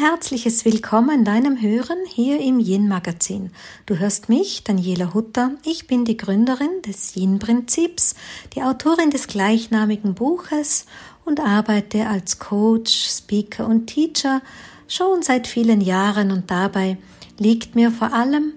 [0.00, 3.50] herzliches Willkommen deinem Hören hier im Yin Magazin.
[3.84, 5.50] Du hörst mich, Daniela Hutter.
[5.62, 8.14] Ich bin die Gründerin des Yin Prinzips,
[8.54, 10.86] die Autorin des gleichnamigen Buches
[11.26, 14.40] und arbeite als Coach, Speaker und Teacher
[14.88, 16.96] schon seit vielen Jahren und dabei
[17.38, 18.54] liegt mir vor allem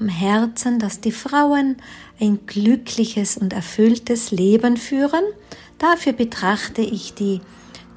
[0.00, 1.76] am Herzen, dass die Frauen
[2.18, 5.24] ein glückliches und erfülltes Leben führen.
[5.76, 7.42] Dafür betrachte ich die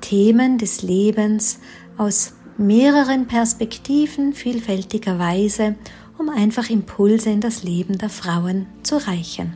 [0.02, 1.60] Themen des Lebens
[1.98, 5.76] aus mehreren Perspektiven vielfältiger Weise,
[6.18, 9.54] um einfach Impulse in das Leben der Frauen zu reichen.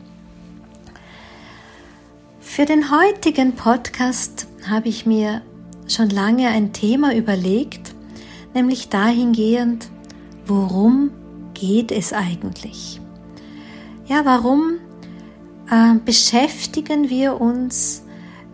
[2.39, 5.41] Für den heutigen Podcast habe ich mir
[5.88, 7.93] schon lange ein Thema überlegt,
[8.53, 9.90] nämlich dahingehend,
[10.45, 11.12] worum
[11.54, 13.01] geht es eigentlich?
[14.05, 14.77] Ja, warum
[15.70, 18.04] äh, beschäftigen wir uns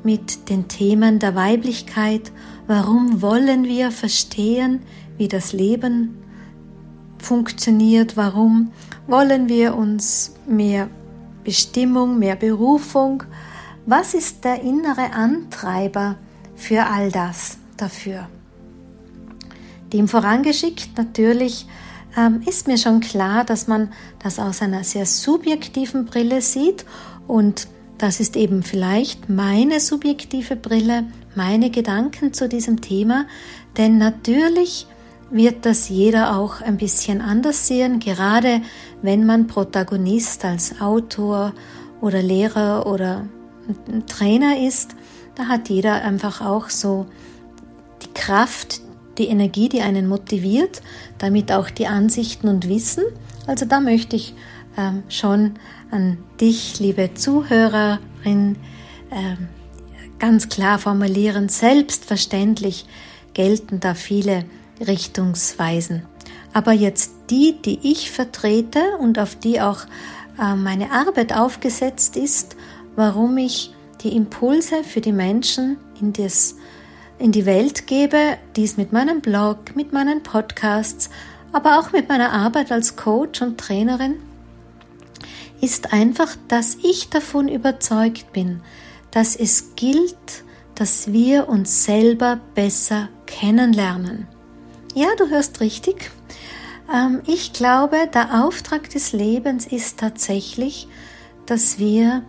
[0.04, 2.32] mit den Themen der Weiblichkeit
[2.70, 4.82] Warum wollen wir verstehen,
[5.18, 6.22] wie das Leben
[7.18, 8.16] funktioniert?
[8.16, 8.72] Warum
[9.08, 10.88] wollen wir uns mehr
[11.44, 13.24] Bestimmung, mehr Berufung?
[13.88, 16.18] Was ist der innere Antreiber
[16.56, 18.30] für all das dafür?
[19.92, 21.66] Dem vorangeschickt natürlich
[22.16, 26.86] ähm, ist mir schon klar, dass man das aus einer sehr subjektiven Brille sieht
[27.28, 27.68] und
[27.98, 33.26] das ist eben vielleicht meine subjektive Brille meine Gedanken zu diesem Thema,
[33.78, 34.88] denn natürlich
[35.32, 38.62] wird das jeder auch ein bisschen anders sehen, gerade
[39.02, 41.54] wenn man Protagonist als Autor
[42.02, 43.28] oder Lehrer oder
[44.08, 44.96] Trainer ist,
[45.36, 47.06] da hat jeder einfach auch so
[48.02, 48.82] die Kraft,
[49.18, 50.82] die Energie, die einen motiviert,
[51.18, 53.04] damit auch die Ansichten und Wissen.
[53.46, 54.34] Also da möchte ich
[54.78, 55.56] ähm, schon
[55.92, 58.00] an dich, liebe Zuhörerin,
[59.12, 59.48] ähm,
[60.20, 61.50] ganz klar formulieren.
[61.50, 62.86] Selbstverständlich
[63.34, 64.46] gelten da viele
[64.86, 66.04] Richtungsweisen.
[66.54, 69.86] Aber jetzt die, die ich vertrete und auf die auch
[70.42, 72.56] äh, meine Arbeit aufgesetzt ist,
[72.96, 76.56] warum ich die Impulse für die Menschen in, das,
[77.18, 81.10] in die Welt gebe, dies mit meinem Blog, mit meinen Podcasts,
[81.52, 84.16] aber auch mit meiner Arbeit als Coach und Trainerin,
[85.62, 88.62] ist einfach, dass ich davon überzeugt bin,
[89.12, 90.44] dass es gilt,
[90.76, 94.28] dass wir uns selber besser kennenlernen.
[94.96, 96.12] Ja, du hörst richtig.
[96.94, 100.88] Ähm, ich glaube, der Auftrag des Lebens ist tatsächlich,
[101.46, 102.24] dass wir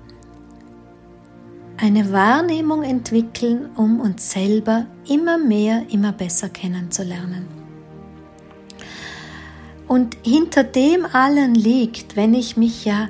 [1.76, 7.48] eine Wahrnehmung entwickeln, um uns selber immer mehr, immer besser kennenzulernen.
[9.88, 13.08] Und hinter dem allen liegt, wenn ich mich ja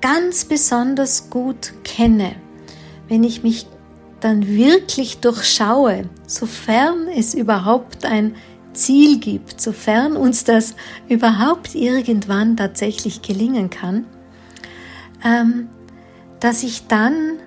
[0.00, 2.34] ganz besonders gut kenne,
[3.08, 3.66] wenn ich mich
[4.20, 8.34] dann wirklich durchschaue, sofern es überhaupt ein
[8.72, 10.74] Ziel gibt, sofern uns das
[11.08, 14.06] überhaupt irgendwann tatsächlich gelingen kann,
[15.24, 15.68] ähm,
[16.40, 17.38] dass ich dann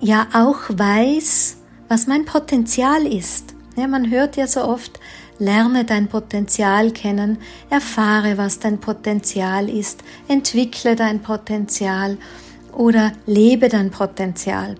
[0.00, 1.58] ja auch weiß,
[1.88, 3.54] was mein Potenzial ist.
[3.76, 4.98] Ja, man hört ja so oft,
[5.38, 12.16] lerne dein Potenzial kennen, erfahre, was dein Potenzial ist, entwickle dein Potenzial
[12.76, 14.76] oder lebe dein Potenzial.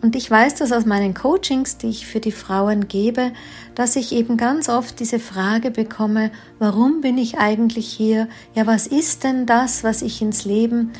[0.00, 3.32] Und ich weiß das aus meinen Coachings, die ich für die Frauen gebe,
[3.74, 8.28] dass ich eben ganz oft diese Frage bekomme, warum bin ich eigentlich hier?
[8.54, 10.92] Ja, was ist denn das, was ich ins Leben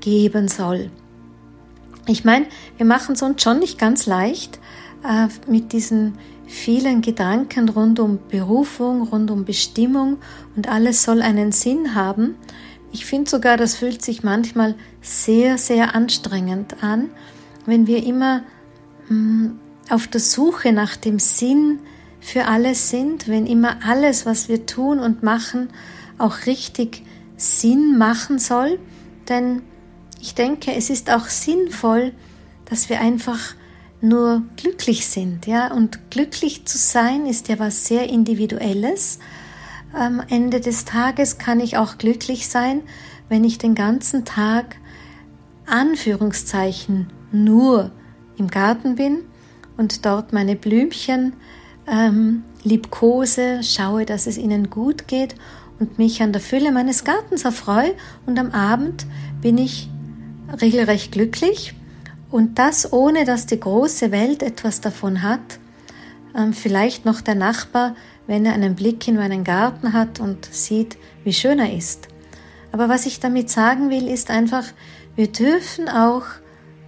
[0.00, 0.90] geben soll?
[2.06, 2.46] Ich meine,
[2.78, 4.58] wir machen es uns schon nicht ganz leicht
[5.04, 6.16] äh, mit diesen
[6.46, 10.18] vielen Gedanken rund um Berufung, rund um Bestimmung
[10.54, 12.36] und alles soll einen Sinn haben.
[12.92, 14.76] Ich finde sogar, das fühlt sich manchmal
[15.08, 17.10] sehr, sehr anstrengend an,
[17.64, 18.42] wenn wir immer
[19.08, 19.50] mm,
[19.88, 21.80] auf der Suche nach dem Sinn
[22.20, 25.68] für alles sind, wenn immer alles, was wir tun und machen,
[26.18, 27.02] auch richtig
[27.36, 28.78] Sinn machen soll.
[29.28, 29.62] Denn
[30.20, 32.12] ich denke, es ist auch sinnvoll,
[32.64, 33.54] dass wir einfach
[34.00, 35.72] nur glücklich sind, ja.
[35.72, 39.18] Und glücklich zu sein ist ja was sehr Individuelles
[39.96, 42.82] am Ende des Tages kann ich auch glücklich sein,
[43.28, 44.76] wenn ich den ganzen Tag
[45.66, 47.90] Anführungszeichen nur
[48.36, 49.24] im Garten bin
[49.76, 51.34] und dort meine Blümchen
[51.86, 55.34] ähm, liebkose, schaue, dass es ihnen gut geht
[55.78, 57.94] und mich an der Fülle meines Gartens erfreue
[58.26, 59.06] und am Abend
[59.40, 59.88] bin ich
[60.60, 61.74] regelrecht glücklich
[62.30, 65.58] und das ohne, dass die große Welt etwas davon hat.
[66.36, 67.94] Ähm, vielleicht noch der Nachbar
[68.26, 72.08] wenn er einen Blick in meinen Garten hat und sieht, wie schön er ist.
[72.72, 74.64] Aber was ich damit sagen will, ist einfach,
[75.16, 76.24] wir dürfen auch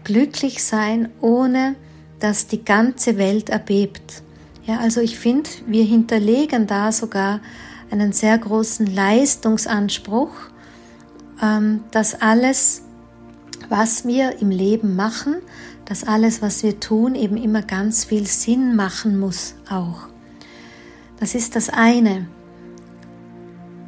[0.04, 1.74] glücklich sein, ohne
[2.20, 4.22] dass die ganze Welt erbebt.
[4.64, 7.40] Ja, also ich finde, wir hinterlegen da sogar
[7.90, 10.32] einen sehr großen Leistungsanspruch,
[11.42, 12.82] ähm, dass alles,
[13.68, 15.36] was wir im Leben machen,
[15.86, 20.08] dass alles, was wir tun, eben immer ganz viel Sinn machen muss auch.
[21.18, 22.28] Das ist das eine.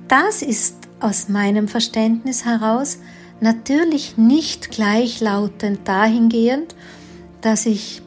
[0.09, 2.99] Das ist aus meinem Verständnis heraus
[3.41, 6.75] natürlich nicht gleichlautend dahingehend,
[7.41, 8.03] dass ich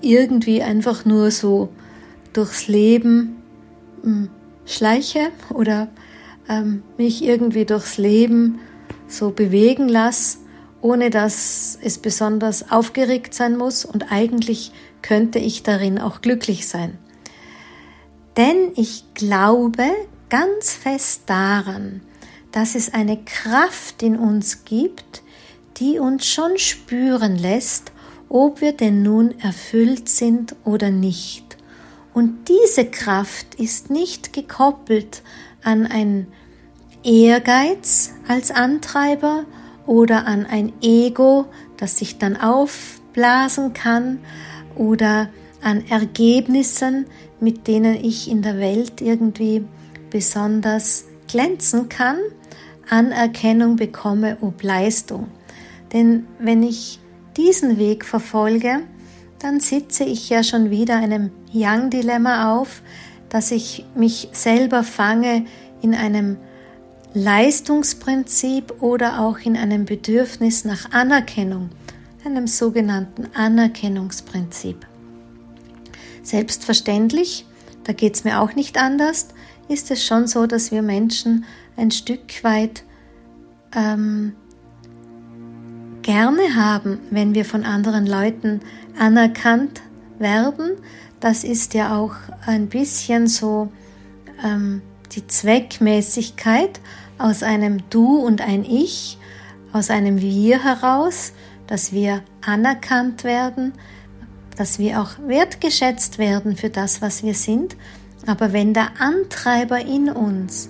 [0.00, 1.68] irgendwie einfach nur so
[2.32, 3.42] durchs Leben
[4.02, 4.28] hm,
[4.66, 5.88] schleiche oder
[6.48, 8.60] ähm, mich irgendwie durchs Leben
[9.06, 10.38] so bewegen lasse,
[10.80, 14.72] ohne dass es besonders aufgeregt sein muss und eigentlich
[15.02, 16.98] könnte ich darin auch glücklich sein.
[18.36, 19.84] Denn ich glaube
[20.28, 22.02] ganz fest daran,
[22.54, 25.24] dass es eine Kraft in uns gibt,
[25.78, 27.90] die uns schon spüren lässt,
[28.28, 31.56] ob wir denn nun erfüllt sind oder nicht.
[32.14, 35.22] Und diese Kraft ist nicht gekoppelt
[35.64, 36.28] an ein
[37.02, 39.46] Ehrgeiz als Antreiber
[39.84, 41.46] oder an ein Ego,
[41.76, 44.20] das sich dann aufblasen kann
[44.76, 45.28] oder
[45.60, 47.06] an Ergebnissen,
[47.40, 49.64] mit denen ich in der Welt irgendwie
[50.08, 52.18] besonders glänzen kann,
[52.90, 55.28] Anerkennung bekomme ob Leistung.
[55.92, 57.00] Denn wenn ich
[57.36, 58.80] diesen Weg verfolge,
[59.38, 62.82] dann sitze ich ja schon wieder einem Young-Dilemma auf,
[63.28, 65.44] dass ich mich selber fange
[65.82, 66.36] in einem
[67.14, 71.70] Leistungsprinzip oder auch in einem Bedürfnis nach Anerkennung,
[72.24, 74.86] einem sogenannten Anerkennungsprinzip.
[76.22, 77.46] Selbstverständlich,
[77.84, 79.28] da geht es mir auch nicht anders,
[79.68, 81.44] ist es schon so, dass wir Menschen
[81.76, 82.84] ein Stück weit
[83.74, 84.34] ähm,
[86.02, 88.60] gerne haben, wenn wir von anderen Leuten
[88.98, 89.82] anerkannt
[90.18, 90.72] werden.
[91.20, 92.14] Das ist ja auch
[92.46, 93.72] ein bisschen so
[94.44, 94.82] ähm,
[95.12, 96.80] die Zweckmäßigkeit
[97.18, 99.18] aus einem Du und ein Ich,
[99.72, 101.32] aus einem Wir heraus,
[101.66, 103.72] dass wir anerkannt werden,
[104.56, 107.76] dass wir auch wertgeschätzt werden für das, was wir sind.
[108.26, 110.68] Aber wenn der Antreiber in uns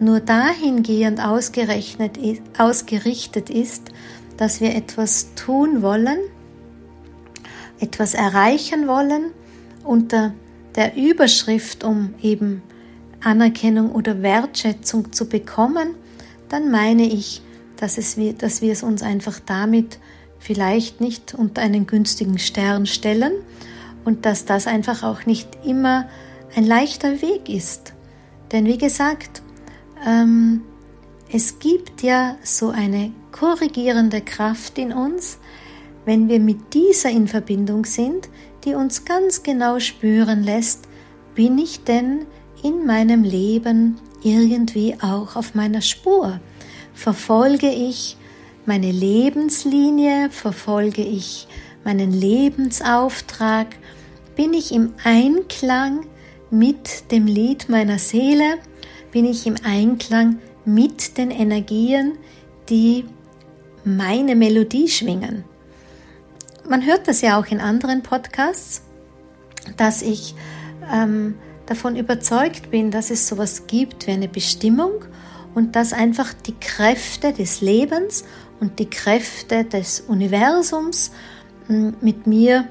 [0.00, 2.16] nur dahingehend ausgerichtet
[3.50, 3.90] ist,
[4.36, 6.18] dass wir etwas tun wollen,
[7.80, 9.32] etwas erreichen wollen
[9.84, 10.34] unter
[10.74, 12.62] der Überschrift, um eben
[13.22, 15.94] Anerkennung oder Wertschätzung zu bekommen,
[16.48, 17.42] dann meine ich,
[17.76, 19.98] dass, es dass wir es uns einfach damit
[20.38, 23.32] vielleicht nicht unter einen günstigen Stern stellen
[24.04, 26.08] und dass das einfach auch nicht immer
[26.54, 27.94] ein leichter Weg ist.
[28.52, 29.42] Denn wie gesagt,
[30.06, 30.62] ähm,
[31.30, 35.38] es gibt ja so eine korrigierende Kraft in uns,
[36.04, 38.28] wenn wir mit dieser in Verbindung sind,
[38.64, 40.86] die uns ganz genau spüren lässt,
[41.34, 42.26] bin ich denn
[42.62, 46.40] in meinem Leben irgendwie auch auf meiner Spur?
[46.94, 48.16] Verfolge ich
[48.66, 50.30] meine Lebenslinie?
[50.30, 51.48] Verfolge ich
[51.84, 53.76] meinen Lebensauftrag?
[54.36, 56.06] Bin ich im Einklang
[56.50, 58.58] mit dem Lied meiner Seele?
[59.14, 62.18] Bin ich im Einklang mit den Energien,
[62.68, 63.04] die
[63.84, 65.44] meine Melodie schwingen?
[66.68, 68.82] Man hört das ja auch in anderen Podcasts,
[69.76, 70.34] dass ich
[70.92, 71.36] ähm,
[71.66, 75.04] davon überzeugt bin, dass es sowas gibt wie eine Bestimmung
[75.54, 78.24] und dass einfach die Kräfte des Lebens
[78.58, 81.12] und die Kräfte des Universums
[81.68, 82.66] hm, mit mir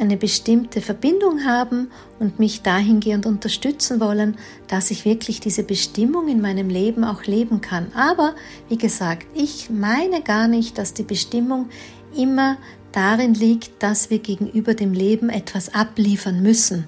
[0.00, 4.36] eine bestimmte Verbindung haben und mich dahingehend unterstützen wollen,
[4.68, 7.92] dass ich wirklich diese Bestimmung in meinem Leben auch leben kann.
[7.94, 8.34] Aber
[8.68, 11.68] wie gesagt, ich meine gar nicht, dass die Bestimmung
[12.16, 12.58] immer
[12.92, 16.86] darin liegt, dass wir gegenüber dem Leben etwas abliefern müssen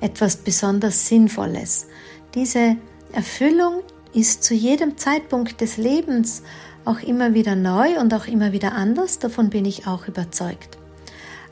[0.00, 1.86] etwas besonders Sinnvolles.
[2.34, 2.76] Diese
[3.12, 6.42] Erfüllung ist zu jedem Zeitpunkt des Lebens
[6.84, 10.79] auch immer wieder neu und auch immer wieder anders, davon bin ich auch überzeugt.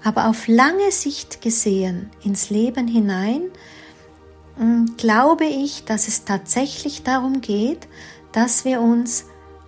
[0.09, 3.43] Aber auf lange Sicht gesehen ins Leben hinein,
[4.57, 7.87] hm, glaube ich, dass es tatsächlich darum geht,
[8.33, 9.27] dass wir uns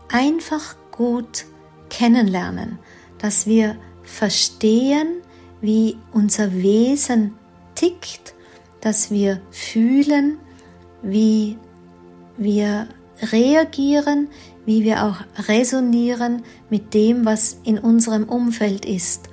[0.08, 1.44] einfach gut
[1.90, 2.78] kennenlernen,
[3.18, 5.20] dass wir verstehen,
[5.60, 7.34] wie unser Wesen
[7.74, 8.34] tickt
[8.80, 10.38] dass wir fühlen,
[11.02, 11.58] wie
[12.36, 12.88] wir
[13.32, 14.28] reagieren,
[14.64, 15.16] wie wir auch
[15.48, 19.28] resonieren mit dem, was in unserem Umfeld ist.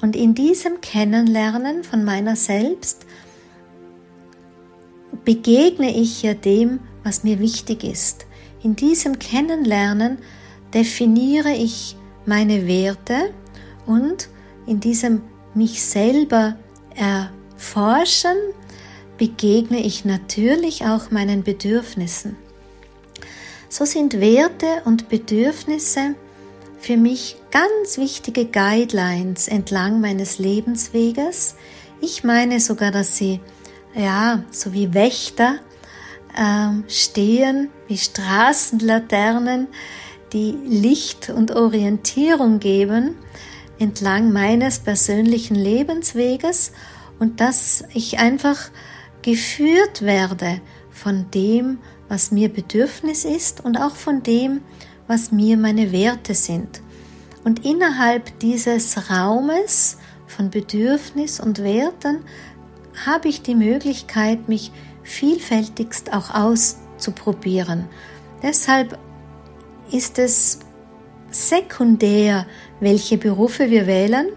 [0.00, 3.04] Und in diesem Kennenlernen von meiner selbst
[5.24, 8.26] begegne ich ja dem, was mir wichtig ist.
[8.62, 10.18] In diesem Kennenlernen
[10.72, 13.32] definiere ich meine Werte
[13.86, 14.28] und
[14.66, 15.22] in diesem
[15.54, 16.56] mich selber
[16.94, 18.36] erforschen
[19.18, 22.36] begegne ich natürlich auch meinen Bedürfnissen.
[23.68, 26.14] So sind Werte und Bedürfnisse
[26.80, 31.56] für mich ganz wichtige Guidelines entlang meines Lebensweges.
[32.00, 33.40] Ich meine sogar, dass sie
[33.94, 35.56] ja so wie Wächter
[36.36, 39.68] ähm, stehen, wie Straßenlaternen,
[40.32, 43.16] die Licht und Orientierung geben
[43.80, 46.72] entlang meines persönlichen Lebensweges
[47.18, 48.70] und dass ich einfach
[49.22, 50.60] geführt werde
[50.90, 54.60] von dem, was mir Bedürfnis ist und auch von dem,
[55.10, 56.82] was mir meine Werte sind.
[57.42, 59.98] Und innerhalb dieses Raumes
[60.28, 62.20] von Bedürfnis und Werten
[63.04, 64.70] habe ich die Möglichkeit, mich
[65.02, 67.88] vielfältigst auch auszuprobieren.
[68.40, 68.96] Deshalb
[69.90, 70.60] ist es
[71.32, 72.46] sekundär,
[72.78, 74.28] welche Berufe wir wählen.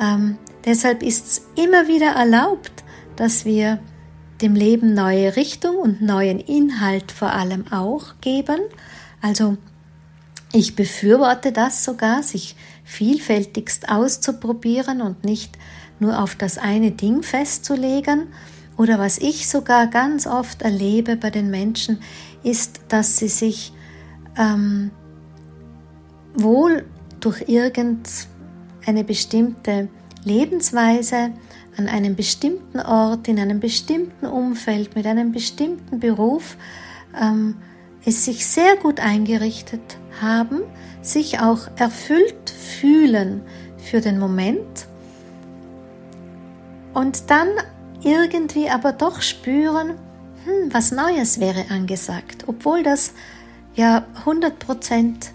[0.00, 2.72] Ähm, deshalb ist es immer wieder erlaubt,
[3.16, 3.78] dass wir
[4.40, 8.60] dem Leben neue Richtung und neuen Inhalt vor allem auch geben.
[9.20, 9.58] Also
[10.52, 15.56] ich befürworte das sogar, sich vielfältigst auszuprobieren und nicht
[16.00, 18.28] nur auf das eine Ding festzulegen.
[18.76, 22.00] Oder was ich sogar ganz oft erlebe bei den Menschen,
[22.42, 23.72] ist, dass sie sich
[24.36, 24.90] ähm,
[26.34, 26.84] wohl
[27.20, 29.88] durch irgendeine bestimmte
[30.24, 31.32] Lebensweise
[31.76, 36.56] an einem bestimmten Ort, in einem bestimmten Umfeld, mit einem bestimmten Beruf
[37.20, 37.56] ähm,
[38.04, 40.62] es sich sehr gut eingerichtet haben,
[41.02, 43.42] sich auch erfüllt fühlen
[43.78, 44.86] für den Moment
[46.94, 47.48] und dann
[48.02, 49.90] irgendwie aber doch spüren,
[50.44, 53.12] hm, was Neues wäre angesagt, obwohl das
[53.74, 55.30] ja 100%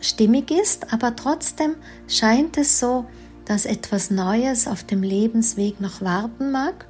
[0.00, 1.76] stimmig ist, aber trotzdem
[2.08, 3.06] scheint es so,
[3.44, 6.86] dass etwas Neues auf dem Lebensweg noch warten mag.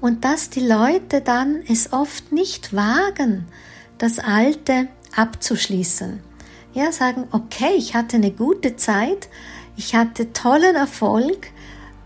[0.00, 3.46] Und dass die Leute dann es oft nicht wagen,
[3.98, 6.20] das Alte abzuschließen.
[6.74, 9.28] Ja, sagen, okay, ich hatte eine gute Zeit,
[9.76, 11.48] ich hatte tollen Erfolg,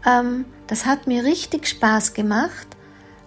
[0.06, 2.66] ähm, das hat mir richtig Spaß gemacht,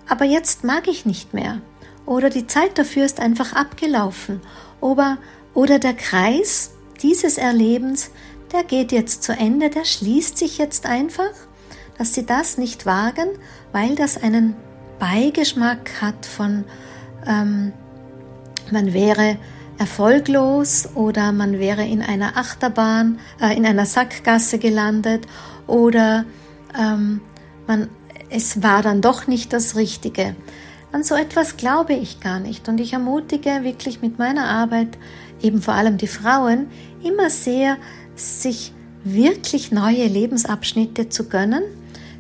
[0.07, 1.61] aber jetzt mag ich nicht mehr.
[2.05, 4.41] Oder die Zeit dafür ist einfach abgelaufen.
[4.79, 5.17] Oder,
[5.53, 8.11] oder der Kreis dieses Erlebens,
[8.51, 11.31] der geht jetzt zu Ende, der schließt sich jetzt einfach,
[11.97, 13.29] dass sie das nicht wagen,
[13.71, 14.55] weil das einen
[14.99, 16.65] Beigeschmack hat von
[17.25, 17.73] ähm,
[18.71, 19.37] man wäre
[19.77, 25.25] erfolglos oder man wäre in einer Achterbahn, äh, in einer Sackgasse gelandet
[25.67, 26.25] oder
[26.79, 27.21] ähm,
[27.67, 27.89] man,
[28.29, 30.35] es war dann doch nicht das Richtige.
[30.91, 34.97] An so etwas glaube ich gar nicht und ich ermutige wirklich mit meiner Arbeit
[35.41, 36.67] eben vor allem die Frauen
[37.03, 37.77] immer sehr,
[38.15, 38.71] sich
[39.03, 41.63] wirklich neue Lebensabschnitte zu gönnen,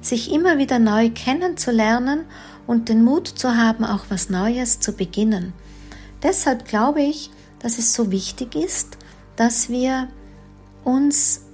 [0.01, 2.25] sich immer wieder neu kennenzulernen
[2.67, 5.53] und den Mut zu haben, auch was Neues zu beginnen.
[6.21, 7.31] Deshalb glaube ich,
[7.65, 8.95] dass es so wichtig ist,
[9.37, 10.07] dass wir
[10.83, 11.45] uns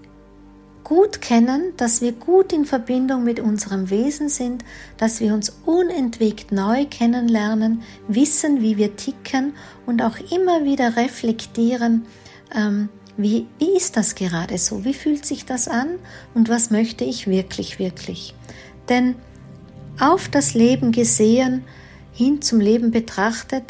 [0.83, 4.65] gut kennen, dass wir gut in Verbindung mit unserem Wesen sind,
[4.97, 9.53] dass wir uns unentwegt neu kennenlernen, wissen, wie wir ticken
[9.85, 12.05] und auch immer wieder reflektieren,
[12.53, 15.97] ähm, wie, wie ist das gerade so, wie fühlt sich das an
[16.33, 18.35] und was möchte ich wirklich, wirklich.
[18.89, 19.15] Denn
[19.97, 21.63] auf das Leben gesehen,
[22.11, 23.63] hin zum Leben betrachtet,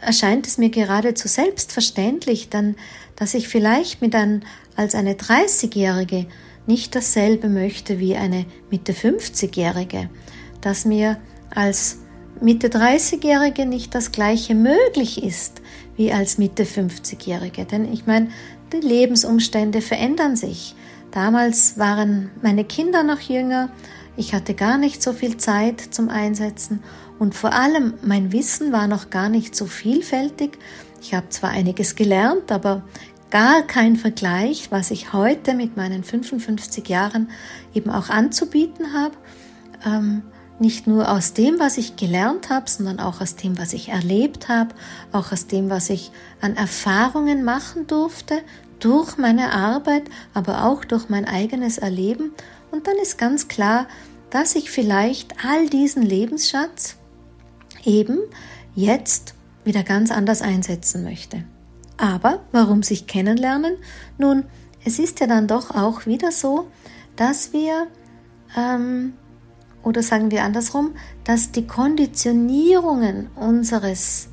[0.00, 2.76] erscheint es mir geradezu selbstverständlich, dann,
[3.16, 4.44] dass ich vielleicht mit ein,
[4.76, 6.26] als eine 30-Jährige
[6.66, 10.08] nicht dasselbe möchte wie eine Mitte 50-Jährige,
[10.60, 11.18] dass mir
[11.54, 11.98] als
[12.40, 15.60] Mitte 30-Jährige nicht das gleiche möglich ist
[15.96, 17.64] wie als Mitte 50-Jährige.
[17.64, 18.28] Denn ich meine,
[18.72, 20.74] die Lebensumstände verändern sich.
[21.10, 23.70] Damals waren meine Kinder noch jünger,
[24.16, 26.82] ich hatte gar nicht so viel Zeit zum Einsetzen
[27.20, 30.58] und vor allem mein Wissen war noch gar nicht so vielfältig.
[31.02, 32.82] Ich habe zwar einiges gelernt, aber
[33.30, 37.28] gar kein Vergleich, was ich heute mit meinen 55 Jahren
[37.74, 39.14] eben auch anzubieten habe.
[39.84, 40.22] Ähm,
[40.58, 44.48] nicht nur aus dem, was ich gelernt habe, sondern auch aus dem, was ich erlebt
[44.48, 44.74] habe,
[45.12, 48.40] auch aus dem, was ich an Erfahrungen machen durfte,
[48.78, 52.32] durch meine Arbeit, aber auch durch mein eigenes Erleben.
[52.70, 53.88] Und dann ist ganz klar,
[54.30, 56.96] dass ich vielleicht all diesen Lebensschatz
[57.84, 58.18] eben
[58.74, 59.34] jetzt
[59.64, 61.44] wieder ganz anders einsetzen möchte.
[61.96, 63.76] Aber warum sich kennenlernen?
[64.16, 64.44] Nun,
[64.84, 66.68] es ist ja dann doch auch wieder so,
[67.16, 67.86] dass wir,
[68.56, 69.12] ähm,
[69.82, 70.92] oder sagen wir andersrum,
[71.24, 74.28] dass die Konditionierungen unseres,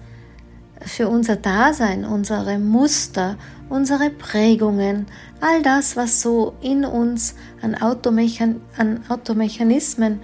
[0.80, 3.38] für unser Dasein, unsere Muster,
[3.68, 5.08] unsere Prägungen,
[5.42, 10.22] all das, was so in uns an, Automechan an Automechanismen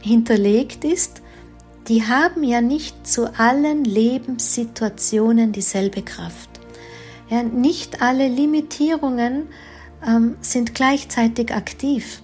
[0.00, 1.22] hinterlegt ist,
[1.88, 6.48] die haben ja nicht zu allen Lebenssituationen dieselbe Kraft.
[7.28, 9.48] Ja, nicht alle Limitierungen
[10.06, 12.22] ähm, sind gleichzeitig aktiv.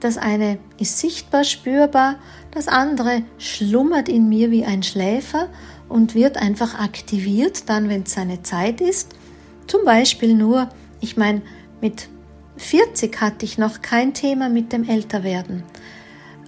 [0.00, 2.16] Das eine ist sichtbar, spürbar,
[2.50, 5.48] das andere schlummert in mir wie ein Schläfer
[5.88, 9.14] und wird einfach aktiviert, dann wenn es seine Zeit ist.
[9.66, 10.68] Zum Beispiel nur,
[11.00, 11.42] ich meine,
[11.80, 12.08] mit
[12.56, 15.62] 40 hatte ich noch kein Thema mit dem Älterwerden,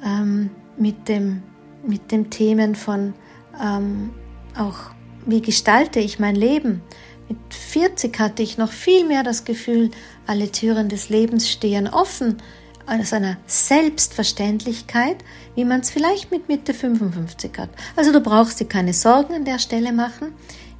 [0.04, 1.42] ähm, mit dem
[1.86, 3.14] mit den Themen von
[3.60, 4.10] ähm,
[4.56, 4.76] auch,
[5.24, 6.82] wie gestalte ich mein Leben.
[7.28, 9.90] Mit 40 hatte ich noch viel mehr das Gefühl,
[10.26, 12.38] alle Türen des Lebens stehen offen,
[12.86, 15.16] aus einer Selbstverständlichkeit,
[15.56, 17.70] wie man es vielleicht mit Mitte 55 hat.
[17.96, 20.28] Also du brauchst dir keine Sorgen an der Stelle machen.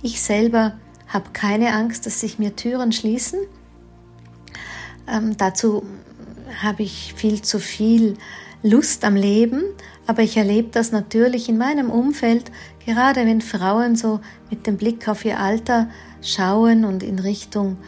[0.03, 0.77] Ich selber
[1.09, 3.41] habe keine Angst, dass sich mir Türen schließen.
[5.09, 5.85] Ähm, dazu
[6.63, 8.17] habe ich viel zu viel
[8.63, 9.63] Lust am Leben,
[10.07, 12.51] aber ich erlebe das natürlich in meinem Umfeld,
[12.85, 14.21] gerade wenn Frauen so
[14.51, 15.89] mit dem Blick auf ihr Alter
[16.23, 17.79] schauen und in Richtung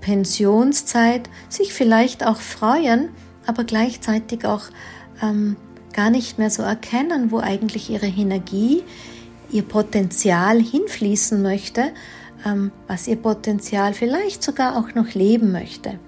[0.00, 3.10] Pensionszeit sich vielleicht auch freuen,
[3.46, 4.64] aber gleichzeitig auch
[5.22, 5.56] ähm,
[5.92, 8.82] gar nicht mehr so erkennen, wo eigentlich ihre Energie,
[9.50, 11.92] ihr Potenzial hinfließen möchte,
[12.44, 15.98] ähm, was ihr Potenzial vielleicht sogar auch noch leben möchte.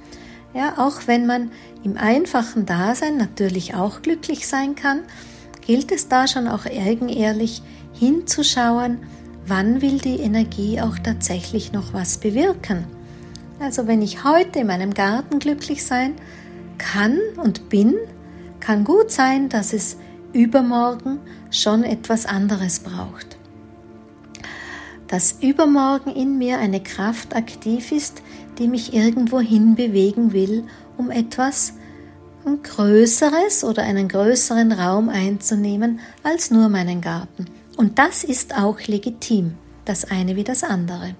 [0.54, 1.50] Ja, auch wenn man
[1.84, 5.02] im einfachen Dasein natürlich auch glücklich sein kann,
[5.66, 8.98] gilt es da schon auch eigenehrlich hinzuschauen,
[9.46, 12.86] wann will die Energie auch tatsächlich noch was bewirken.
[13.58, 16.14] Also wenn ich heute in meinem Garten glücklich sein
[16.78, 17.94] kann und bin,
[18.60, 19.96] kann gut sein, dass es
[20.32, 21.18] übermorgen
[21.50, 23.36] schon etwas anderes braucht.
[25.08, 28.22] Dass übermorgen in mir eine Kraft aktiv ist,
[28.58, 30.64] die mich irgendwo hin bewegen will,
[30.96, 31.74] um etwas
[32.62, 37.46] Größeres oder einen größeren Raum einzunehmen als nur meinen Garten.
[37.76, 39.54] Und das ist auch legitim,
[39.84, 41.16] das eine wie das andere.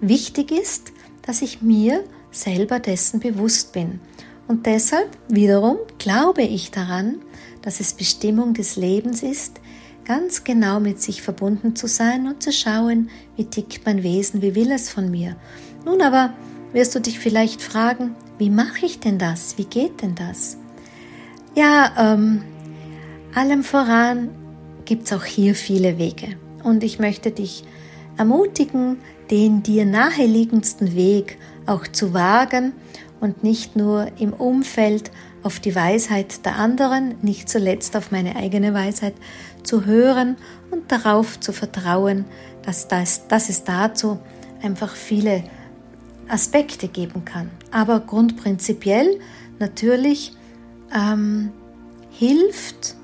[0.00, 4.00] Wichtig ist, dass ich mir selber dessen bewusst bin.
[4.48, 7.16] Und deshalb wiederum glaube ich daran,
[7.62, 9.60] dass es Bestimmung des Lebens ist,
[10.04, 14.54] ganz genau mit sich verbunden zu sein und zu schauen, wie tickt mein Wesen, wie
[14.54, 15.36] will es von mir.
[15.84, 16.32] Nun aber
[16.72, 19.58] wirst du dich vielleicht fragen, wie mache ich denn das?
[19.58, 20.58] Wie geht denn das?
[21.58, 22.42] Ja, ähm,
[23.34, 24.28] allem voran
[24.84, 26.36] gibt es auch hier viele Wege.
[26.62, 27.64] Und ich möchte dich
[28.18, 28.98] ermutigen,
[29.30, 32.74] den dir naheliegendsten Weg auch zu wagen
[33.20, 35.10] und nicht nur im Umfeld
[35.42, 39.14] auf die Weisheit der anderen, nicht zuletzt auf meine eigene Weisheit
[39.62, 40.36] zu hören
[40.70, 42.26] und darauf zu vertrauen,
[42.66, 44.18] dass, das, dass es dazu
[44.62, 45.42] einfach viele
[46.28, 47.50] Aspekte geben kann.
[47.70, 49.18] Aber grundprinzipiell
[49.58, 50.35] natürlich
[50.94, 51.52] ähm,
[52.10, 52.96] hilft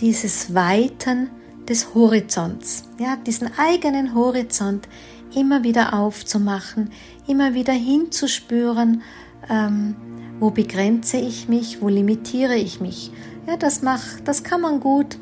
[0.00, 1.30] dieses Weiten
[1.68, 4.88] des Horizonts, ja, diesen eigenen Horizont
[5.34, 6.90] immer wieder aufzumachen,
[7.26, 9.02] immer wieder hinzuspüren,
[9.48, 9.96] ähm,
[10.40, 13.10] wo begrenze ich mich, wo limitiere ich mich.
[13.46, 15.18] Ja, das macht, das kann man gut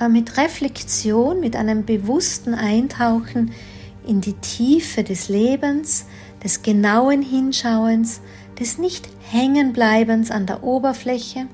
[0.00, 3.52] äh, mit Reflexion, mit einem bewussten Eintauchen
[4.06, 6.06] in die Tiefe des Lebens,
[6.42, 8.20] des genauen Hinschauens,
[8.58, 11.46] des Nicht-Hängenbleibens an der Oberfläche.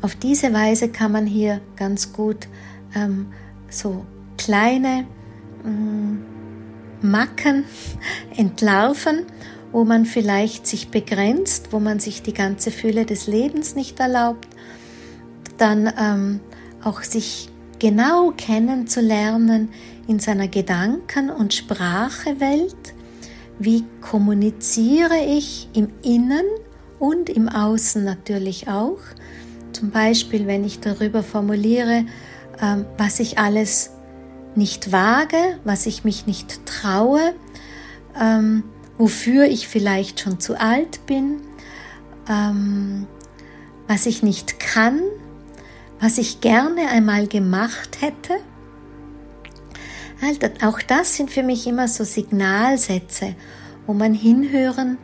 [0.00, 2.48] Auf diese Weise kann man hier ganz gut
[2.94, 3.26] ähm,
[3.68, 4.04] so
[4.36, 5.06] kleine
[5.64, 6.24] ähm,
[7.00, 7.64] Macken
[8.36, 9.26] entlarven,
[9.72, 14.48] wo man vielleicht sich begrenzt, wo man sich die ganze Fülle des Lebens nicht erlaubt,
[15.58, 16.40] dann ähm,
[16.82, 19.70] auch sich genau kennenzulernen
[20.06, 22.94] in seiner Gedanken- und Sprachewelt,
[23.64, 26.44] wie kommuniziere ich im Innen
[26.98, 28.98] und im Außen natürlich auch.
[29.72, 32.04] Zum Beispiel, wenn ich darüber formuliere,
[32.60, 33.90] ähm, was ich alles
[34.54, 37.34] nicht wage, was ich mich nicht traue,
[38.20, 38.64] ähm,
[38.98, 41.40] wofür ich vielleicht schon zu alt bin,
[42.28, 43.06] ähm,
[43.86, 45.00] was ich nicht kann,
[46.00, 48.34] was ich gerne einmal gemacht hätte
[50.62, 53.34] auch das sind für mich immer so Signalsätze,
[53.86, 54.98] wo man hinhören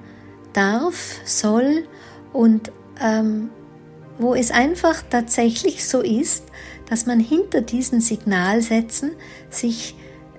[0.53, 1.85] darf, soll
[2.33, 3.51] und ähm,
[4.19, 6.45] wo es einfach tatsächlich so ist,
[6.89, 9.13] dass man hinter diesen Signalsätzen
[9.51, 9.95] sich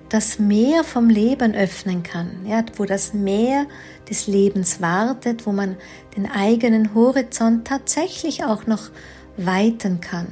[0.08, 3.66] das Meer vom Leben öffnen kann, ja, wo das Meer
[4.08, 5.76] des Lebens wartet, wo man
[6.16, 8.90] den eigenen Horizont tatsächlich auch noch
[9.36, 10.26] weiten kann.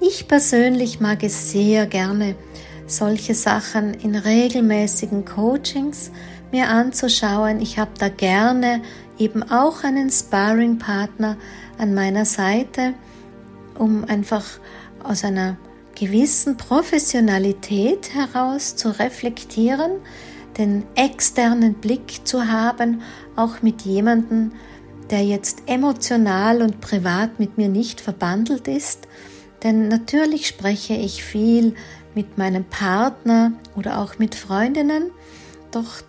[0.00, 2.34] Ich persönlich mag es sehr gerne,
[2.86, 6.10] solche Sachen in regelmäßigen Coachings
[6.52, 7.60] mir anzuschauen.
[7.60, 8.82] Ich habe da gerne
[9.18, 11.36] eben auch einen Sparring-Partner
[11.78, 12.94] an meiner Seite,
[13.78, 14.44] um einfach
[15.02, 15.56] aus einer
[15.94, 19.92] gewissen Professionalität heraus zu reflektieren,
[20.58, 23.02] den externen Blick zu haben,
[23.34, 24.52] auch mit jemandem,
[25.10, 29.06] der jetzt emotional und privat mit mir nicht verbandelt ist.
[29.66, 31.74] Denn natürlich spreche ich viel
[32.14, 35.10] mit meinem Partner oder auch mit Freundinnen,
[35.72, 36.02] doch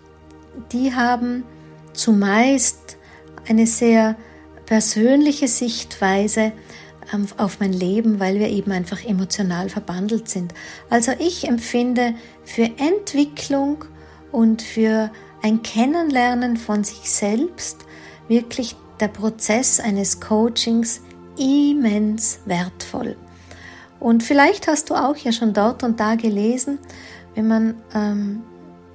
[0.70, 1.42] die haben
[1.92, 2.98] zumeist
[3.48, 4.14] eine sehr
[4.64, 6.52] persönliche Sichtweise
[7.12, 10.54] ähm, auf mein Leben, weil wir eben einfach emotional verbandelt sind.
[10.88, 13.86] Also ich empfinde für Entwicklung
[14.30, 15.10] und für
[15.42, 17.78] ein Kennenlernen von sich selbst
[18.28, 21.00] wirklich der Prozess eines Coachings
[21.36, 23.16] immens wertvoll.
[24.00, 26.78] Und vielleicht hast du auch ja schon dort und da gelesen,
[27.34, 28.42] wenn man ähm,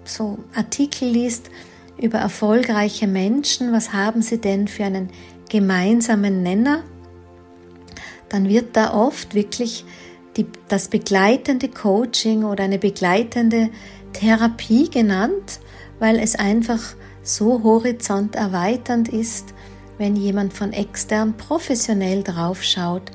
[0.05, 1.49] so Artikel liest
[1.97, 5.09] über erfolgreiche Menschen, was haben sie denn für einen
[5.49, 6.83] gemeinsamen Nenner,
[8.29, 9.85] dann wird da oft wirklich
[10.37, 13.69] die, das begleitende Coaching oder eine begleitende
[14.13, 15.59] Therapie genannt,
[15.99, 19.53] weil es einfach so horizont erweiternd ist,
[19.97, 23.11] wenn jemand von extern professionell draufschaut,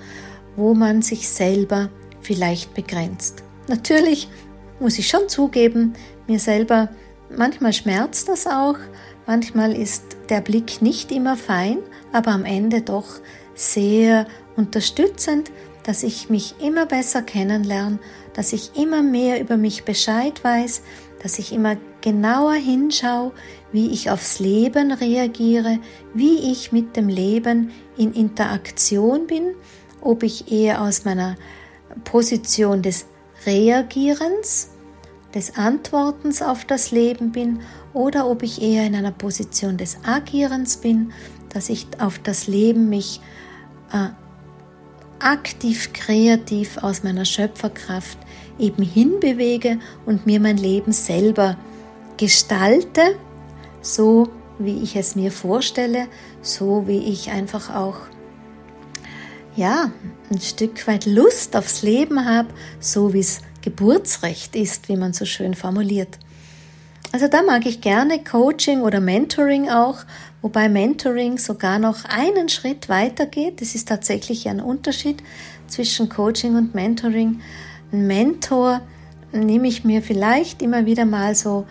[0.58, 1.88] wo man sich selber
[2.20, 3.44] vielleicht begrenzt.
[3.68, 4.28] Natürlich
[4.80, 5.94] muss ich schon zugeben,
[6.26, 6.90] mir selber
[7.34, 8.76] manchmal schmerzt das auch,
[9.26, 11.78] manchmal ist der Blick nicht immer fein,
[12.12, 13.06] aber am Ende doch
[13.54, 15.50] sehr unterstützend,
[15.84, 17.98] dass ich mich immer besser kennenlerne,
[18.34, 20.82] dass ich immer mehr über mich Bescheid weiß,
[21.22, 23.32] dass ich immer genauer hinschaue,
[23.72, 25.78] wie ich aufs Leben reagiere,
[26.14, 29.54] wie ich mit dem Leben in Interaktion bin,
[30.00, 31.36] ob ich eher aus meiner
[32.04, 33.06] Position des
[33.46, 34.70] Reagierens,
[35.34, 37.60] des Antwortens auf das Leben bin
[37.92, 41.12] oder ob ich eher in einer Position des Agierens bin,
[41.50, 43.20] dass ich auf das Leben mich
[43.92, 44.08] äh,
[45.18, 48.18] aktiv, kreativ aus meiner Schöpferkraft
[48.58, 51.56] eben hinbewege und mir mein Leben selber
[52.16, 53.16] gestalte,
[53.80, 56.08] so wie ich es mir vorstelle,
[56.42, 57.96] so wie ich einfach auch
[59.58, 59.90] ja,
[60.30, 65.24] ein Stück weit Lust aufs Leben habe, so wie es Geburtsrecht ist, wie man so
[65.24, 66.16] schön formuliert.
[67.10, 69.96] Also da mag ich gerne Coaching oder Mentoring auch,
[70.42, 73.60] wobei Mentoring sogar noch einen Schritt weiter geht.
[73.60, 75.24] Es ist tatsächlich ein Unterschied
[75.66, 77.40] zwischen Coaching und Mentoring.
[77.90, 78.82] Ein Mentor
[79.32, 81.66] nehme ich mir vielleicht immer wieder mal so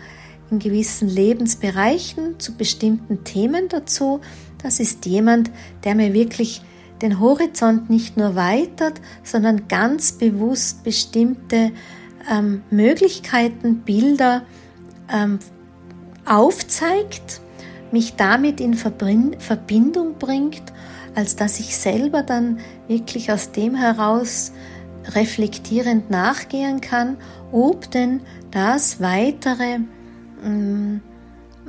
[0.50, 4.20] in gewissen Lebensbereichen zu bestimmten Themen dazu.
[4.62, 5.50] Das ist jemand,
[5.84, 6.60] der mir wirklich
[7.02, 11.72] den Horizont nicht nur weitert, sondern ganz bewusst bestimmte
[12.30, 14.42] ähm, Möglichkeiten, Bilder
[15.12, 15.38] ähm,
[16.24, 17.40] aufzeigt,
[17.92, 20.62] mich damit in Verbindung bringt,
[21.14, 24.52] als dass ich selber dann wirklich aus dem heraus
[25.14, 27.16] reflektierend nachgehen kann,
[27.50, 29.78] ob denn das weitere
[30.44, 31.00] ähm,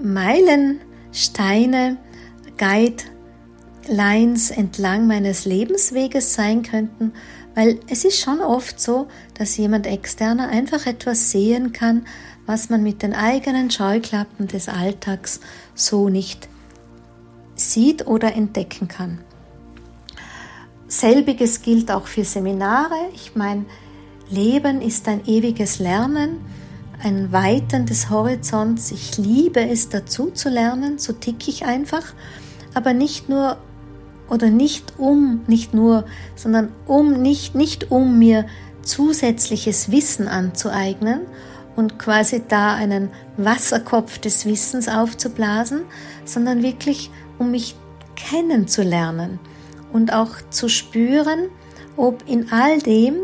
[0.01, 1.97] Meilensteine,
[3.89, 7.12] Guidelines entlang meines Lebensweges sein könnten,
[7.56, 12.06] weil es ist schon oft so, dass jemand externer einfach etwas sehen kann,
[12.45, 15.39] was man mit den eigenen Scheuklappen des Alltags
[15.73, 16.47] so nicht
[17.56, 19.19] sieht oder entdecken kann.
[20.88, 22.95] Selbiges gilt auch für Seminare.
[23.13, 23.65] Ich meine,
[24.30, 26.38] Leben ist ein ewiges Lernen,
[27.02, 28.91] ein Weiten des Horizonts.
[28.91, 32.13] Ich liebe es dazu zu lernen, so tick ich einfach,
[32.73, 33.58] aber nicht nur
[34.29, 38.45] oder nicht um, nicht nur, sondern um nicht nicht um mir
[38.81, 41.21] zusätzliches Wissen anzueignen
[41.75, 45.81] und quasi da einen Wasserkopf des Wissens aufzublasen,
[46.25, 47.75] sondern wirklich um mich
[48.15, 49.39] kennenzulernen
[49.93, 51.49] und auch zu spüren,
[51.95, 53.15] ob in all dem,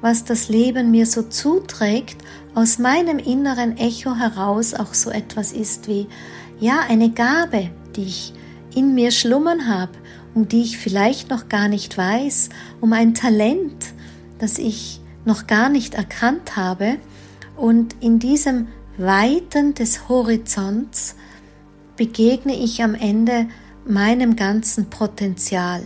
[0.00, 2.16] was das Leben mir so zuträgt,
[2.54, 6.06] aus meinem inneren Echo heraus auch so etwas ist wie,
[6.60, 8.32] ja, eine Gabe, die ich
[8.74, 9.92] in mir schlummern habe,
[10.34, 13.92] um die ich vielleicht noch gar nicht weiß, um ein Talent,
[14.38, 16.96] das ich noch gar nicht erkannt habe.
[17.56, 18.68] Und in diesem
[18.98, 21.16] Weiten des Horizonts
[21.96, 23.46] begegne ich am Ende
[23.86, 25.82] meinem ganzen Potenzial.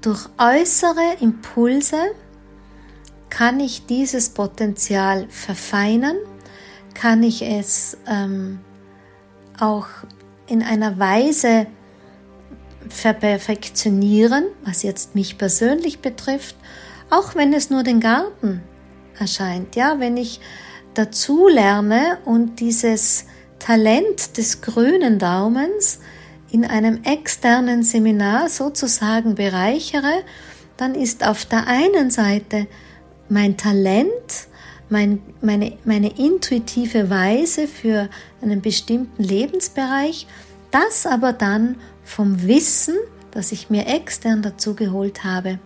[0.00, 1.96] Durch äußere Impulse
[3.30, 6.16] kann ich dieses Potenzial verfeinern,
[6.94, 8.58] kann ich es ähm,
[9.58, 9.86] auch
[10.46, 11.66] in einer Weise
[12.88, 16.56] verperfektionieren, was jetzt mich persönlich betrifft,
[17.10, 18.62] auch wenn es nur den Garten
[19.18, 19.76] erscheint.
[19.76, 20.40] Ja, wenn ich
[20.94, 23.26] dazu lerne und dieses
[23.58, 26.00] Talent des grünen Daumens
[26.50, 30.22] in einem externen Seminar sozusagen bereichere,
[30.76, 32.66] dann ist auf der einen Seite
[33.28, 34.10] mein Talent,
[34.88, 38.10] mein, meine, meine intuitive Weise für
[38.42, 40.26] einen bestimmten Lebensbereich,
[40.70, 42.96] das aber dann vom Wissen,
[43.30, 45.58] das ich mir extern dazu geholt habe,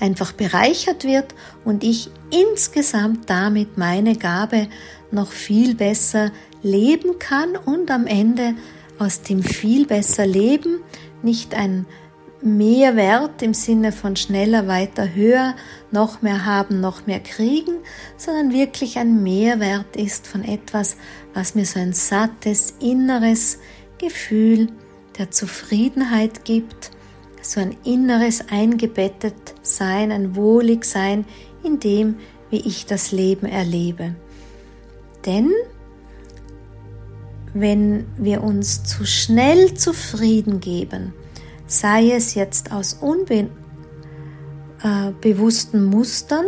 [0.00, 4.68] einfach bereichert wird und ich insgesamt damit meine Gabe
[5.10, 8.54] noch viel besser leben kann und am Ende
[8.98, 10.80] aus dem viel besser leben
[11.22, 11.86] nicht ein
[12.42, 15.54] Mehrwert im Sinne von schneller, weiter, höher,
[15.90, 17.74] noch mehr haben, noch mehr kriegen,
[18.16, 20.96] sondern wirklich ein Mehrwert ist von etwas,
[21.34, 23.58] was mir so ein sattes, inneres
[23.98, 24.68] Gefühl
[25.20, 26.90] der Zufriedenheit gibt,
[27.42, 31.26] so ein inneres eingebettet Sein, ein wohlig Sein
[31.62, 32.16] in dem,
[32.48, 34.14] wie ich das Leben erlebe.
[35.26, 35.52] Denn
[37.52, 41.12] wenn wir uns zu schnell zufrieden geben,
[41.66, 43.52] sei es jetzt aus unbewussten
[45.80, 46.46] äh, Mustern,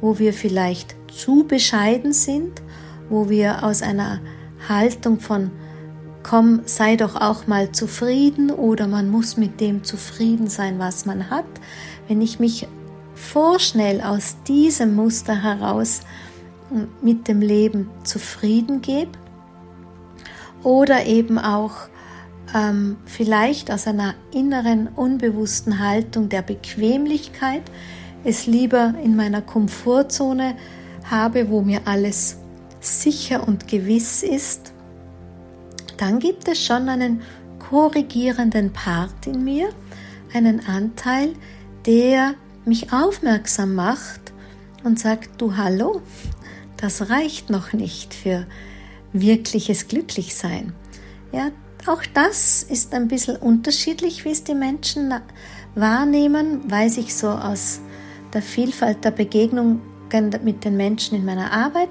[0.00, 2.62] wo wir vielleicht zu bescheiden sind,
[3.08, 4.20] wo wir aus einer
[4.68, 5.50] Haltung von
[6.24, 11.30] komm, sei doch auch mal zufrieden oder man muss mit dem zufrieden sein, was man
[11.30, 11.44] hat.
[12.08, 12.66] Wenn ich mich
[13.14, 16.00] vorschnell aus diesem Muster heraus
[17.00, 19.12] mit dem Leben zufrieden gebe
[20.64, 21.74] oder eben auch
[22.52, 27.62] ähm, vielleicht aus einer inneren, unbewussten Haltung der Bequemlichkeit
[28.24, 30.56] es lieber in meiner Komfortzone
[31.04, 32.38] habe, wo mir alles
[32.80, 34.73] sicher und gewiss ist,
[35.96, 37.22] dann gibt es schon einen
[37.58, 39.68] korrigierenden Part in mir,
[40.32, 41.34] einen Anteil,
[41.86, 44.32] der mich aufmerksam macht
[44.84, 46.02] und sagt, du hallo,
[46.76, 48.46] das reicht noch nicht für
[49.12, 50.72] wirkliches Glücklichsein.
[51.32, 51.50] Ja,
[51.86, 55.14] auch das ist ein bisschen unterschiedlich, wie es die Menschen
[55.74, 57.80] wahrnehmen, weiß ich so aus
[58.32, 59.80] der Vielfalt der Begegnungen
[60.42, 61.88] mit den Menschen in meiner Arbeit.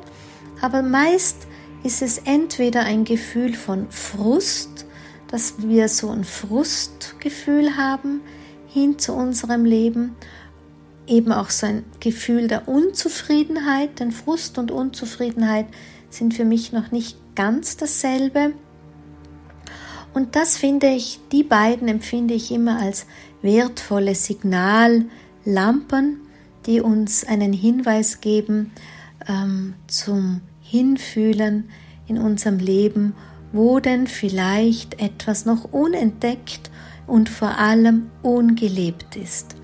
[0.62, 1.48] Aber meist
[1.84, 4.86] ist es entweder ein Gefühl von Frust,
[5.28, 8.22] dass wir so ein Frustgefühl haben
[8.68, 10.16] hin zu unserem Leben,
[11.08, 15.68] eben auch so ein Gefühl der Unzufriedenheit, denn Frust und Unzufriedenheit
[16.10, 18.54] sind für mich noch nicht ganz dasselbe.
[20.14, 23.06] Und das finde ich, die beiden empfinde ich immer als
[23.42, 26.22] wertvolle Signallampen,
[26.66, 28.72] die uns einen Hinweis geben
[29.28, 30.42] ähm, zum
[30.74, 31.66] Hinfühlen
[32.08, 33.14] in unserem Leben,
[33.52, 36.72] wo denn vielleicht etwas noch unentdeckt
[37.06, 39.56] und vor allem ungelebt ist.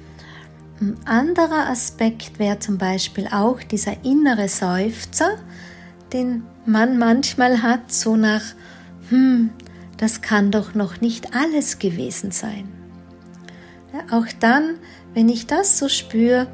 [0.79, 5.31] Ein anderer Aspekt wäre zum Beispiel auch dieser innere Seufzer,
[6.13, 8.43] den man manchmal hat, so nach,
[9.09, 9.49] hm,
[9.97, 12.69] das kann doch noch nicht alles gewesen sein.
[13.93, 14.75] Ja, auch dann,
[15.15, 16.45] wenn ich das so spüre,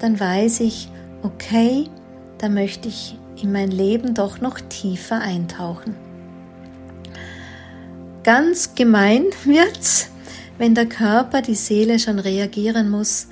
[0.00, 0.88] dann weiß ich,
[1.22, 1.88] okay,
[2.38, 5.94] da möchte ich in mein Leben doch noch tiefer eintauchen.
[8.22, 10.10] Ganz gemein wird's,
[10.58, 13.28] wenn der Körper, die Seele schon reagieren muss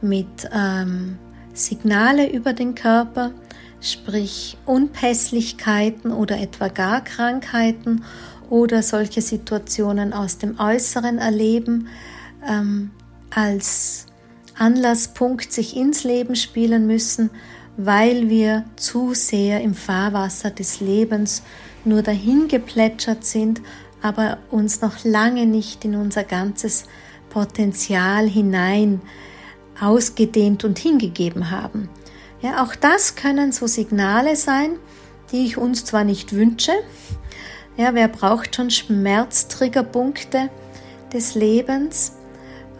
[0.00, 1.18] mit ähm,
[1.54, 3.30] Signale über den Körper,
[3.80, 8.04] sprich Unpässlichkeiten oder etwa gar Krankheiten
[8.50, 11.88] oder solche Situationen aus dem Äußeren erleben,
[12.48, 12.90] ähm,
[13.30, 14.06] als
[14.58, 17.30] Anlasspunkt sich ins Leben spielen müssen,
[17.76, 21.42] weil wir zu sehr im Fahrwasser des Lebens
[21.84, 23.60] nur dahin geplätschert sind,
[24.02, 26.84] aber uns noch lange nicht in unser ganzes
[27.30, 29.00] Potenzial hinein
[29.80, 31.88] ausgedehnt und hingegeben haben.
[32.40, 34.72] Ja, auch das können so Signale sein,
[35.30, 36.72] die ich uns zwar nicht wünsche,
[37.76, 40.50] ja, wer braucht schon Schmerztriggerpunkte
[41.12, 42.12] des Lebens?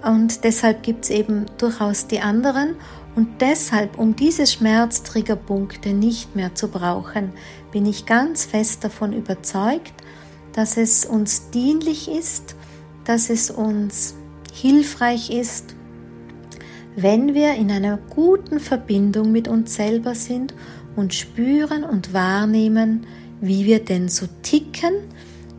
[0.04, 2.76] Und deshalb gibt es eben durchaus die anderen.
[3.14, 7.32] Und deshalb, um diese Schmerztriggerpunkte nicht mehr zu brauchen,
[7.70, 9.92] bin ich ganz fest davon überzeugt,
[10.52, 12.56] dass es uns dienlich ist,
[13.04, 14.14] dass es uns
[14.52, 15.74] hilfreich ist,
[16.96, 20.54] wenn wir in einer guten Verbindung mit uns selber sind
[20.94, 23.06] und spüren und wahrnehmen,
[23.40, 24.94] wie wir denn so ticken,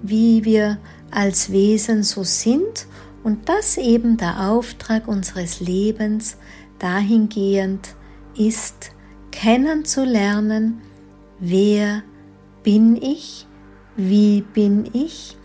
[0.03, 0.77] wie wir
[1.11, 2.87] als Wesen so sind
[3.23, 6.37] und dass eben der Auftrag unseres Lebens
[6.83, 7.95] dahingehend
[8.37, 8.91] ist,
[9.31, 10.81] kennenzulernen,
[11.39, 12.03] wer
[12.63, 13.47] bin ich,
[13.95, 15.37] wie bin ich,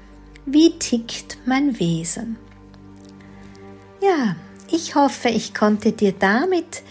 [0.46, 2.36] wie tickt mein Wesen.
[4.02, 4.36] Ja,
[4.70, 6.82] ich hoffe, ich konnte dir damit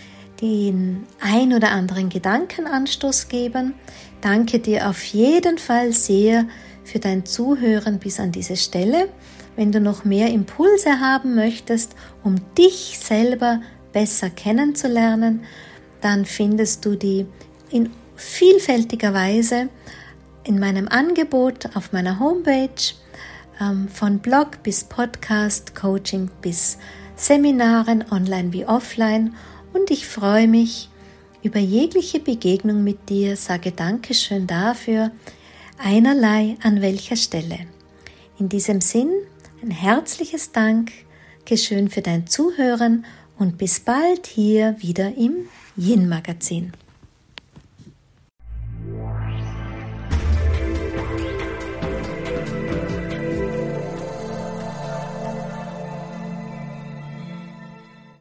[0.42, 3.74] den ein oder anderen Gedankenanstoß geben.
[4.22, 6.46] Danke dir auf jeden Fall sehr
[6.84, 9.10] für dein Zuhören bis an diese Stelle.
[9.56, 13.62] Wenn du noch mehr Impulse haben möchtest, um dich selber
[13.98, 15.44] besser kennenzulernen,
[16.02, 17.26] dann findest du die
[17.72, 19.70] in vielfältiger Weise
[20.44, 22.94] in meinem Angebot auf meiner Homepage,
[23.60, 26.78] ähm, von Blog bis Podcast, Coaching bis
[27.16, 29.34] Seminaren, online wie offline.
[29.74, 30.90] Und ich freue mich
[31.42, 35.10] über jegliche Begegnung mit dir, sage Dankeschön dafür,
[35.80, 37.62] einerlei an welcher Stelle.
[38.38, 39.10] In diesem Sinn
[39.64, 40.92] ein herzliches Dank,
[41.46, 43.04] geschön für dein Zuhören
[43.40, 46.74] und bis bald hier wieder im Yin Magazin.